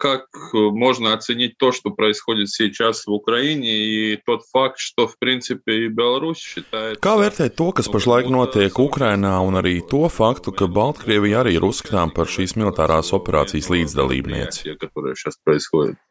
[0.00, 5.84] как можно оценить то, что происходит сейчас в Украине, и тот факт, что, в принципе,
[5.84, 6.98] и Беларусь считает...
[7.04, 11.68] Kā vērtēt to, kas pašlaik notiek Ukrainā, un arī to faktu, ka Baltkrievija arī ir
[11.68, 14.76] uzskatām par šīs militārās operācijas līdzdalībnieci?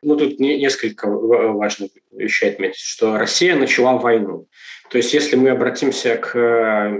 [0.02, 4.47] Ну, тут несколько важных вещей отметить, что Россия начала войну.
[4.95, 6.37] То есть, если мы обратимся к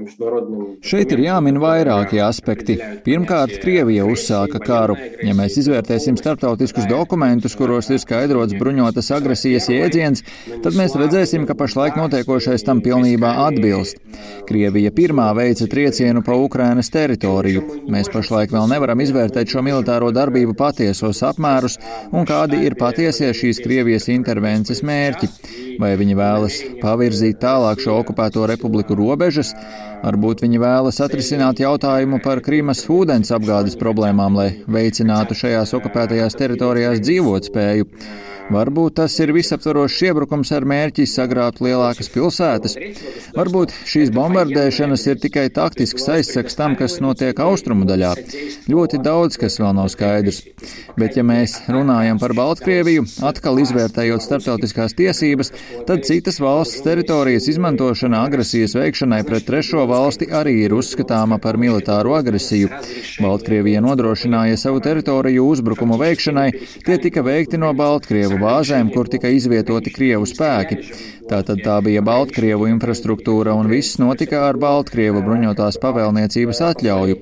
[0.01, 0.81] международным...
[0.83, 2.75] Šeit ir jāmin vairāki aspekti.
[3.05, 4.97] Pirmkārt, Krievija uzsāka karu.
[5.23, 10.25] Ja mēs izvērtēsim starptautiskus dokumentus, kuros ir skaidrots bruņotas agresijas jēdziens,
[10.65, 14.03] tad mēs redzēsim, ka pašlaik notiekošais tam pilnībā atbilst.
[14.49, 17.85] Krievija pirmā veica triecienu pa Ukrainas teritoriju.
[17.95, 21.79] Mēs pašlaik vēl nevaram izvērtēt šo militāro darbību patiesos apmērus
[22.11, 25.08] un kādi ir patiesie šīs Krievijas intervences mērķi.
[25.12, 29.54] Certi Vai viņi vēlas pavirzīt tālāk šo okupēto republiku robežas,
[30.04, 37.00] varbūt viņi vēlas atrisināt jautājumu par Krīmas ūdens apgādes problēmām, lai veicinātu šajās okupētajās teritorijās
[37.06, 37.88] dzīvotspēju.
[38.50, 42.74] Varbūt tas ir visaptvarošs iebrukums ar mērķi sagrābt lielākas pilsētas.
[43.36, 48.16] Varbūt šīs bombardēšanas ir tikai taktisks aizsaks tam, kas notiek austrumu daļā.
[48.72, 50.42] Ļoti daudz, kas vēl nav skaidrs.
[50.98, 55.54] Bet, ja mēs runājam par Baltkrieviju, atkal izvērtējot starptautiskās tiesības,
[55.88, 62.16] tad citas valsts teritorijas izmantošana agresijas veikšanai pret trešo valsti arī ir uzskatāma par militāru
[62.18, 62.72] agresiju.
[63.20, 66.50] Baltkrievija nodrošināja savu teritoriju uzbrukumu veikšanai,
[66.86, 70.84] tie tika veikti no Baltkrievu bāzēm, kur tika izvietoti Krievu spēki.
[71.30, 77.18] Tātad tā bija Baltkrievu infrastruktūra un viss notika ar Baltkrievu bruņotās pavēlniecības atļauju.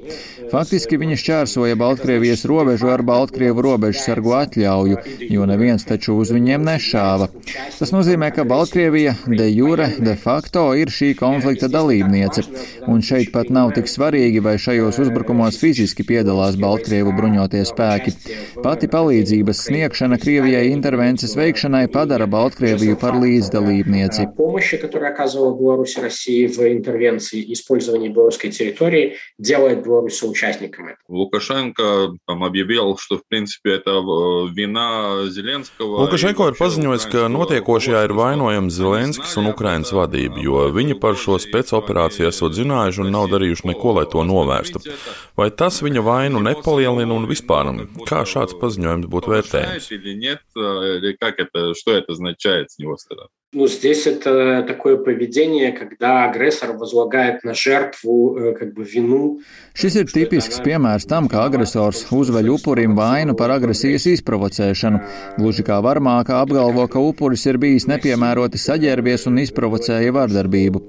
[0.47, 6.63] Faktiski viņi šķērsoja Baltkrievijas robežu ar Baltkrievu robežu sargu atļauju, jo neviens taču uz viņiem
[6.69, 7.27] nešāva.
[7.75, 12.42] Tas nozīmē, ka Baltkrievija de jure, de facto ir šī konflikta dalībniece,
[12.86, 18.14] un šeit pat nav tik svarīgi, vai šajos uzbrukumos fiziski piedalās Baltkrievu bruņotie spēki.
[18.62, 24.28] Pati palīdzības sniegšana Krievijai intervences veikšanai padara Baltkrieviju par līdzdalībnieci.
[24.36, 30.86] Помощи, которую оказывала Беларусь и Россия в интервенции и использовании белорусской территории, делает Беларусь соучастником
[30.86, 30.98] этого.
[31.08, 34.02] Лукашенко там, объявил, что, в принципе, это
[34.54, 36.02] вина Зеленского.
[36.02, 41.37] Lukašenko ir paziņojis, ka notiekošajā ir vainojams Zelenskis un Ukrainas vadība, jo viņi par šo
[41.41, 44.83] spēcoperāciju esot zinājuši un nav darījuši neko, lai to novērstu.
[45.39, 47.71] Vai tas viņa vainu nepalielina un vispār,
[48.09, 49.91] kā šāds paziņojums būtu vērtējams?
[53.56, 53.66] Как это, что это означает с него стороны?
[53.66, 59.40] Ну, здесь это такое поведение, когда агрессор возлагает на жертву как бы вину.
[59.72, 65.00] Šis ir tipisks piemērs tam, kā agresors uzveļ upurim vainu par agresijas izprovocēšanu.
[65.38, 70.82] Gluži kā varmāka apgalvo, ka upuris ir bijis nepiemēroti saģērbies un izprovocēja vardarbību.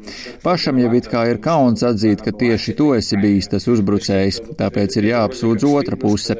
[0.44, 4.98] Pašam jau it kā ir kauns atzīt, ka tieši tu esi bijis tas uzbrucējs, tāpēc
[5.00, 6.36] ir jāapsūdz otra puse.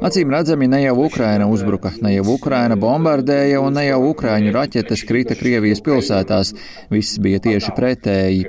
[0.00, 5.04] Acīm redzami, ne jau Ukraina uzbruka, ne jau Ukraina bombardēja un ne jau Ukraiņu raķetes
[5.04, 5.36] krita
[5.67, 6.53] Krievijas pilsētās.
[6.91, 8.45] Viss bija tieši pretēji.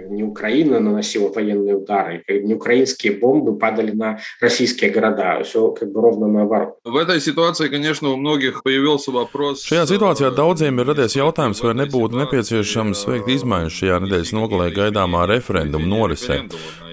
[9.67, 15.27] Šajā situācijā daudziem ir radies jautājums, vai nebūtu nepieciešams veikt izmaiņas šajā nedēļas nogalē gaidāmā
[15.33, 16.45] referenduma norisē.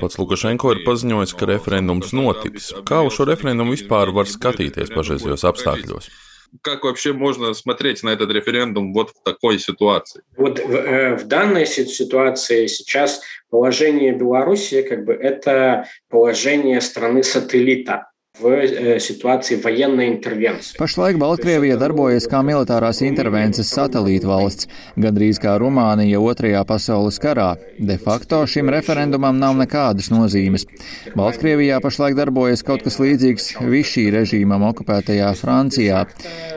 [0.02, 2.74] Pats Lukašenko ir paziņojis, ka referendums notiks.
[2.88, 6.14] Kā uz šo referendumu vispār var skatīties pašreizējos apstākļos?
[6.62, 10.24] Как вообще можно смотреть на этот референдум вот в такой ситуации?
[10.38, 18.10] Вот в, в данной ситуации сейчас положение Беларуси как бы это положение страны-сателлита
[18.42, 20.76] vai situācija vajena intervencija.
[20.80, 24.68] Pašlaik Baltkrievija darbojas kā militārās intervences satelīta valsts,
[25.00, 27.54] gandrīz kā Rumānija Otrajā pasaules karā.
[27.80, 30.68] De facto šim referendumam nav nekādas nozīmes.
[31.16, 36.04] Baltkrievijā pašlaik darbojas kaut kas līdzīgs Višī režīmam okupētajā Francijā.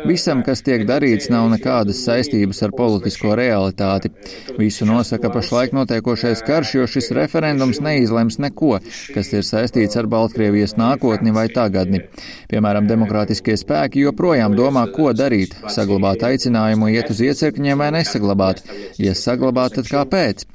[0.08, 4.10] Visam, kas tiek darīts, nav nekādas saistības ar politisko realitāti.
[4.58, 8.78] Visu nosaka pašlaik notiekošais karš, jo šis referendums neizlems neko,
[9.14, 12.01] kas ir saistīts ar Baltkrievijas nākotni vai tagad tagadni.
[12.51, 18.63] Piemēram, demokrātiskie spēki joprojām domā, ko darīt - saglabāt aicinājumu iet uz iecirkņiem vai nesaglabāt.
[18.97, 20.45] Ja saglabāt, tad kāpēc?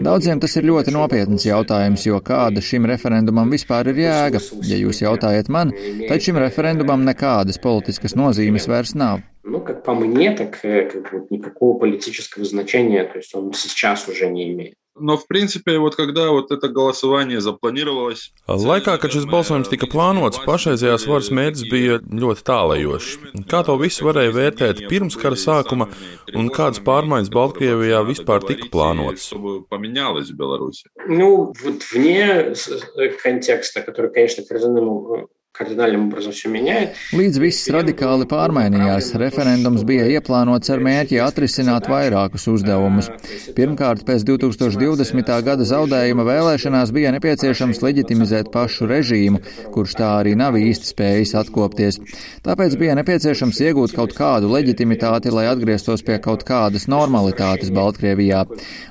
[0.00, 4.40] Daudziem tas ir ļoti nopietns jautājums, jo kāda šim referendumam vispār ir jēga?
[4.62, 5.74] Ja jūs jautājat man,
[6.08, 9.20] tad šim referendumam nekādas politiskas nozīmes vairs nav.
[9.42, 14.28] Ну, как по мне, так как бы, никакого политического значения, то есть он сейчас уже
[14.28, 14.74] не имеет.
[15.00, 18.34] Но, в принципе, вот когда вот это голосование запланировалось...
[18.46, 23.12] Laikā, kad šis balsojums tika plānots, pašreizējās varas mērķis bija ļoti tālajošs.
[23.48, 25.88] Kā to visu varēja vērtēt pirms kara sākuma
[26.34, 29.30] un kādas pārmaiņas Baltkrievijā vispāр tika plānotas?
[29.70, 30.90] Поменялось в Беларуси?
[31.06, 32.52] Ну, вот вне
[33.22, 34.50] контекста, который, конечно, к
[35.54, 36.94] референдуму кардинальным образом все меняет.
[37.12, 43.10] Līdz viss radikāli pārmainījās, referendums bija ieplānots ar mērķi atrisināt vairākus uzdevumus.
[43.56, 45.28] Pirmkārt, pēc 2020.
[45.44, 49.42] gada zaudējuma vēlēšanās bija nepieciešams leģitimizēt pašu režīmu,
[49.74, 52.00] kurš tā arī nav īsti spējis atkopties.
[52.46, 58.46] Tāpēc bija nepieciešams iegūt kaut kādu leģitimitāti, lai atgrieztos pie kaut kādas normalitātes Baltkrievijā.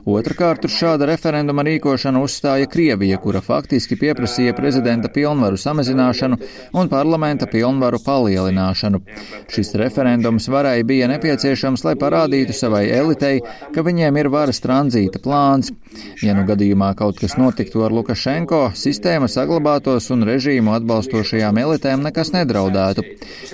[0.06, 6.38] Otrakārt, uz šāda referenduma rīkošanu uzstāja Krievija, kura faktiski pieprasīja prezidenta pilnvaru samazināšanu
[6.73, 9.01] un parlamenta pilnvaru palielināšanu.
[9.53, 13.41] Šis referendums varai bija nepieciešams, lai parādītu savai elitei,
[13.75, 15.73] ka viņiem ir varas tranzīta plāns.
[16.23, 22.33] Ja nu gadījumā kaut kas notiktu ar Lukašenko, sistēma saglabātos un režīmu atbalstošajām elitēm nekas
[22.35, 23.05] nedraudētu.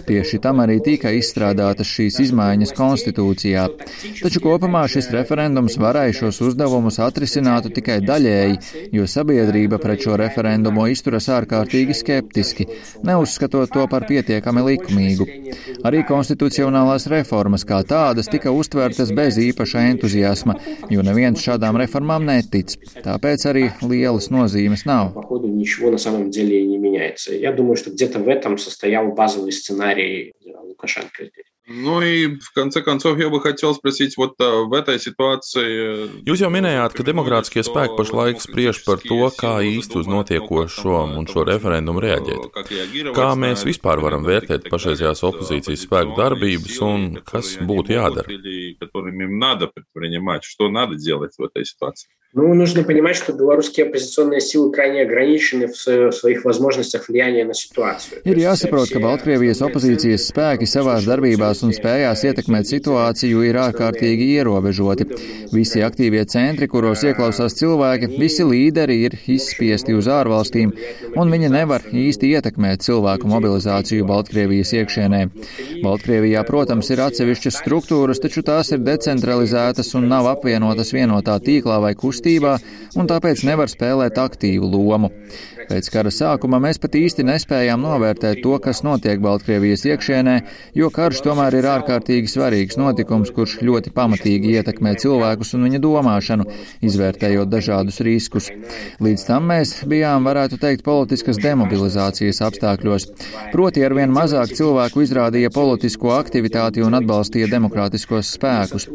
[0.09, 3.67] Tieši tam arī tika izstrādātas šīs izmaiņas konstitūcijā.
[4.23, 10.87] Taču kopumā šis referendums varēja šos uzdevumus atrisinātu tikai daļēji, jo sabiedrība pret šo referendumu
[10.93, 12.69] izturas ārkārtīgi skeptiski,
[13.06, 15.28] neuzskatot to par pietiekami likumīgu.
[15.88, 20.58] Arī konstitucionālās reformas kā tādas tika uztvērtas bez īpaša entuziasma,
[20.94, 22.76] jo neviens šādām reformām netic.
[23.06, 25.14] Tāpēc arī lielas nozīmes nav.
[27.46, 31.49] Я думаю, что где-то в этом состоял базовый сценарий Лукашенко здесь.
[31.70, 36.22] Nu, в конце концов, я бы хотел спросить, вот в этой ситуации...
[36.22, 41.26] Jūs jau minējāt, ka demokrātiskie spēki pašlaik spriež par to, kā īsti uz notiekošo un
[41.26, 42.62] šo referendumu reaģēt.
[43.18, 48.30] Kā mēs vispār varam vērtēt pašreizējās opozīcijas spēku darbības un kas būtu jādara?
[50.42, 52.10] Что надо делать в этой ситуации?
[52.38, 58.20] Ну, нужно понимать, что белорусские оппозиционные силы крайне ограничены в своих возможностях влияния на ситуацию.
[58.26, 65.07] Ir jāsaprot, ka Baltkrievijas opozīcijas spēki savās darbībās un spējās ietekmēt situāciju ir ārkārtīgi ierobežoti.
[65.55, 70.73] Visi aktīvie centri, kuros ieklausās cilvēki, visi līderi ir izspiesti uz ārvalstīm,
[71.19, 75.23] un viņi nevar īsti ietekmēt cilvēku mobilizāciju Baltkrievijas iekšienē.
[75.85, 81.95] Baltkrievijā, protams, ir atsevišķas struktūras, taču tās ir decentralizētas un nav apvienotas vienotā tīklā vai
[81.99, 82.57] kustībā
[83.01, 85.11] un tāpēc nevar spēlēt aktīvu lomu.
[85.71, 90.35] Pēc kara sākuma mēs pat īsti nespējām novērtēt to, kas notiek Baltkrievijas iekšienē,
[90.75, 96.49] jo karš tomēr ir ārkārtīgi svarīgs notikums, kurš ļoti pamatīgi ietekmē cilvēkus un viņa domāšanu,
[96.89, 98.51] izvērtējot dažādus riskus.
[98.99, 103.07] Līdz tam mēs bijām, varētu teikt, politiskas demobilizācijas apstākļos.
[103.55, 108.89] Proti arvien mazāk cilvēku izrādīja politisko aktivitāti un atbalstīja demokrātiskos spēkus.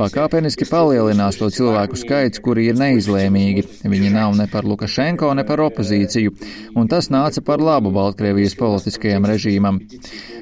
[0.00, 3.66] Pakāpeniski palielinās to cilvēku skaits, kuri ir neizlēmīgi.
[3.86, 6.34] Viņi nav ne par Lukašenko, ne par opozīciju
[6.74, 9.80] un tas nāca par labu Baltkrievijas politiskajam režīmam.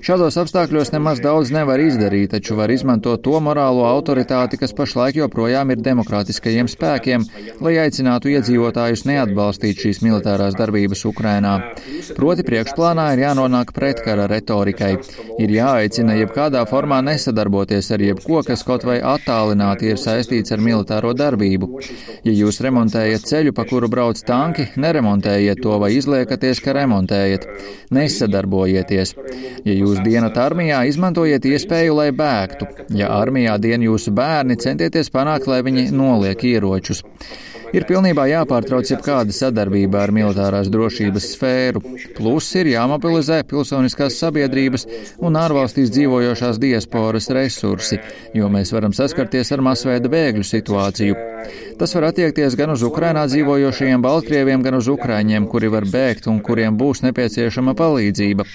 [0.04, 5.74] Šādos apstākļos nemaz daudz nevar izdarīt, taču var izmantot to morālo autoritāti, kas pašlaik joprojām
[5.74, 7.26] ir demokrātiskajiem spēkiem,
[7.60, 11.54] lai aicinātu iedzīvotājus neatbalstīt šīs militārās darbības Ukrainā.
[12.16, 14.92] Proti priekšplānā ir jānonāk pretkara retorikai.
[15.42, 21.12] Ir jāaicina jebkādā formā nesadarboties ar jebko, kas kaut vai attālināti ir saistīts ar militāro
[21.16, 21.70] darbību.
[22.26, 27.46] Ja jūs remontējat ceļu, pa kuru brauc tanki, neremontējiet to vai izliekaties, ka remontējat.
[27.94, 29.14] Nesadarbojieties.
[29.66, 32.68] Ja jūs dienat armijā, izmantojiet iespēju, lai bēgtu.
[32.96, 37.04] Ja armijā dien jūsu bērni, centieties panākt, lai viņi noliek ieročus.
[37.76, 41.82] Ir pilnībā jāpārtrauc jebkāda sadarbība ar militārās drošības sfēru.
[42.16, 44.88] Plus ir jāmobilizē pilsoniskās sabiedrības
[45.22, 48.00] un ārvalstīs dzīvojošās diasporas resursi,
[48.34, 51.29] jo mēs varam saskarties ar masveida bēgļu situāciju.
[51.79, 56.39] Tas var attiekties gan uz Ukrainā dzīvojošajiem Baltkrieviem, gan uz Ukraiņiem, kuri var bēgt un
[56.45, 58.45] kuriem būs nepieciešama palīdzība.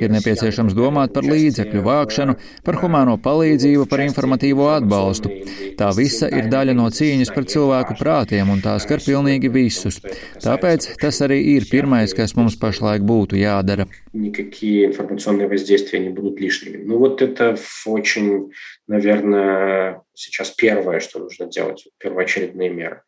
[0.00, 5.32] Ir nepieciešams domāt par līdzekļu vākšanu, par humāno palīdzību, par informatīvo atbalstu.
[5.80, 9.98] Tā visa ir daļa no cīņas par cilvēku prātiem, un tā skar pilnīgi visus.
[10.40, 13.88] Tāpēc tas arī ir pirmais, kas mums pašlaik būtu jādara.
[14.12, 16.82] Никакие информационные воздействия не будут лишними.
[16.84, 18.50] Ну вот это очень
[18.90, 23.03] наверное, сейчас первое, что нужно делать, первоочередные меры.